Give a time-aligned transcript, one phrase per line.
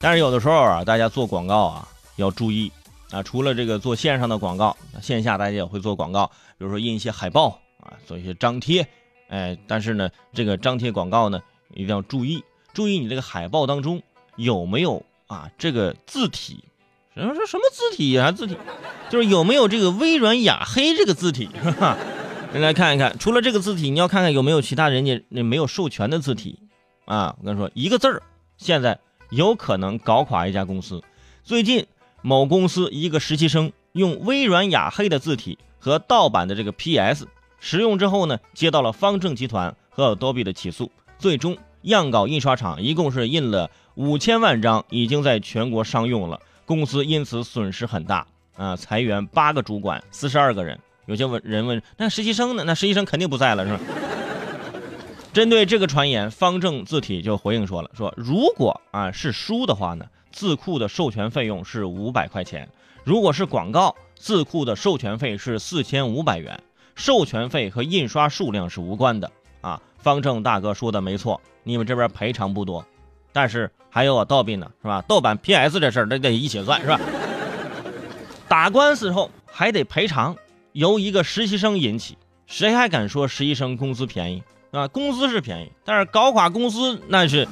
[0.00, 2.70] 但是有的时候啊，大家做广告啊要注意
[3.10, 8.86] 啊，除了这个做线上的广告，线下大家也会做广告，比如说印一些海报啊，做一些张贴，
[9.28, 11.42] 哎，但是呢，这个张贴广告呢
[11.74, 14.00] 一定要注意，注意你这个海报当中
[14.36, 16.62] 有没有啊这个字体，
[17.16, 18.30] 什么说什么字体呀？
[18.30, 18.56] 字体
[19.10, 21.98] 就是有没有这个微软雅黑这个字体，是吧？
[22.52, 26.60] 你来看一看，除了这个字体，你要看看有没有其他人家那没有授权的字体
[27.04, 27.34] 啊。
[27.40, 28.22] 我跟你说，一个字儿
[28.58, 29.00] 现在。
[29.30, 31.02] 有可能搞垮一家公司。
[31.44, 31.86] 最近，
[32.22, 37.26] 某公司一个实习生用微软雅黑的字体和盗版的这个 PS
[37.60, 40.90] 使用之后呢，接到了方正集团和 Adobe 的起诉。
[41.18, 46.40] 最终，样稿印刷厂一共是印了五千万张，已经在全国商用了。
[46.64, 50.78] 公司因此损失很大啊，裁员八个主管，四十二个人。
[51.06, 52.64] 有些问人问，那实习生呢？
[52.64, 53.80] 那实习生肯定不在了，是吧？
[55.38, 62.66] 针对这个传言，方正字体就回应说了：“说如果啊是书的话呢，字库的授权费用是五百块钱；
[63.04, 66.60] 如果是广告，字库的授权费是四千五百元。
[66.96, 72.84] 授权费和印刷数量是无关的啊。”方正大哥说的没错，你们这边赔偿不多，
[73.32, 75.00] 但是还有我盗版呢，是吧？
[75.02, 77.00] 盗版 PS 这事儿那得一起算，是吧？
[78.48, 80.36] 打官司后还得赔偿，
[80.72, 84.42] 由一个实习生引起，谁还敢说实习生工资便宜？
[84.70, 87.48] 啊，工资是便宜，但是搞垮公司那是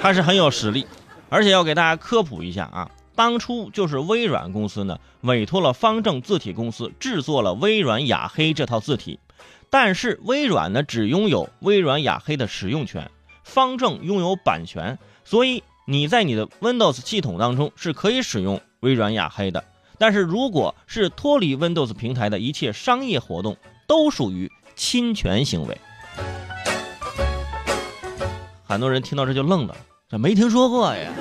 [0.00, 0.86] 还是很有实力，
[1.30, 9.18] 而且要给大家科普一下啊，当初就是微软公司呢委托了方正字体公司制作了微软雅黑这套字体，
[9.70, 13.10] 但是微软呢只拥有微软雅黑的使用权，
[13.44, 19.64] 方正拥有版权，所以你在你的 Windows 系统当中是可以使用微软雅黑的，
[19.96, 23.56] 但是如果是脱离 Windows 平台的一切商业活动，
[23.86, 25.80] 都属于侵权行为。
[28.72, 29.76] 很多人听到这就愣了，
[30.08, 31.12] 这没听说过呀？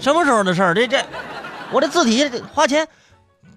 [0.00, 0.74] 什么时候的事儿？
[0.74, 1.04] 这这，
[1.70, 2.88] 我这字体花钱，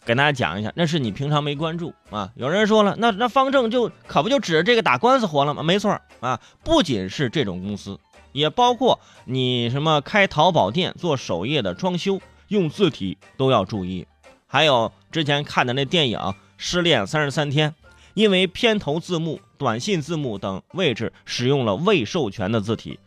[0.03, 2.30] 给大家讲一下，那是你平常没关注啊。
[2.36, 5.63] 有人说了，那那方正就可不就指着这个打官司活了吗？
[5.63, 7.97] 没错啊，不仅是这种公司，
[8.34, 12.19] 也包括你什么开淘宝店做首页的装修
[12.50, 14.06] 用字体都要注意。
[14.47, 16.19] 还有之前看的那电影
[16.58, 17.69] 《失恋三十三天》。
[18.13, 22.99] 因为片头字幕、短信字幕等位置使用了未授权的字体，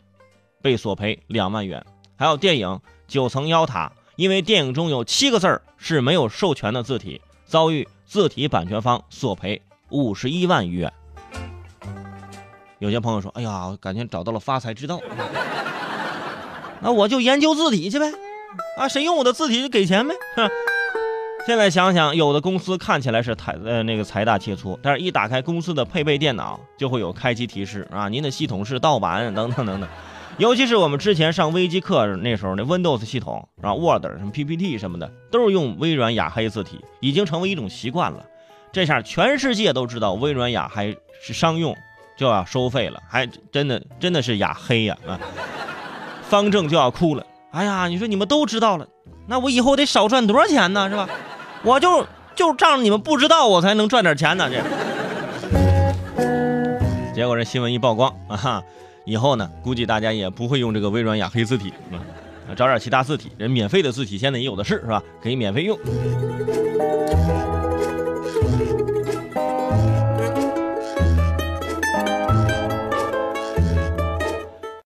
[0.61, 1.85] 被索赔两万元。
[2.15, 2.69] 还有电影
[3.09, 10.93] 《九层妖塔》，因为电影中有七个字儿是没有授权的字体，遭遇字体版权方索赔五十一万余元。
[12.79, 15.01] 有些朋友说：“哎呀，感觉找到了发财之道，
[16.79, 18.09] 那我就研究字体去呗，
[18.77, 20.15] 啊，谁用我的字体就给钱呗。”
[21.45, 29.87] 现在想想，有的公司看起来是财呃那个财大气粗，但是一打开公司的配备电脑，就会有开机提示啊，您的系统是盗版等等等等。
[30.39, 38.25] 尤其是我们之前上微机课那时候，那 Windows 系统，啊 Word 什么 PPT 什么的，都是用微软雅黑字体，已经成为一种习惯了。
[38.71, 41.77] 这下全世界都知道微软雅黑是商用，
[42.17, 45.19] 就要收费了，还真的真的是雅黑呀啊！
[46.27, 48.87] 方正就要哭了，哎呀，你说你们都知道了，
[49.27, 51.07] 那我以后得少赚多少钱呢，是吧？
[51.65, 52.05] 我就
[52.35, 54.47] 就仗着你们不知道，我才能赚点钱呢。
[54.49, 54.61] 这
[57.13, 58.61] 结果这新闻一曝光啊，
[59.03, 61.97] 以后呢，估计大家也不会用这个微软雅黑字体啊，
[62.55, 65.01] 找点其他字体，人免费的字体现在也有的是，是吧？
[65.23, 65.75] 可以免费用。